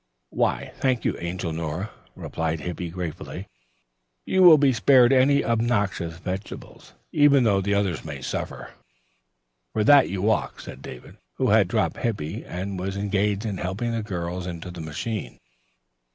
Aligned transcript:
"Thank 0.33 1.05
you, 1.05 1.15
angel 1.19 1.53
Nora," 1.53 1.91
replied 2.15 2.61
Hippy 2.61 2.89
gratefully. 2.89 3.47
"You 4.25 4.41
will 4.41 4.57
be 4.57 4.73
spared 4.73 5.13
any 5.13 5.45
obnoxious 5.45 6.17
vegetables, 6.17 6.93
even 7.11 7.43
though 7.43 7.61
the 7.61 7.75
others 7.75 8.03
may 8.03 8.23
suffer." 8.23 8.71
"For 9.73 9.83
that 9.83 10.09
you 10.09 10.23
walk," 10.23 10.59
said 10.59 10.81
David, 10.81 11.17
who 11.33 11.51
had 11.51 11.67
dropped 11.67 11.97
Hippy 11.97 12.43
and 12.43 12.79
was 12.79 12.97
engaged 12.97 13.45
in 13.45 13.59
helping 13.59 13.91
the 13.91 14.01
girls 14.01 14.47
into 14.47 14.71
the 14.71 14.81
machine. 14.81 15.37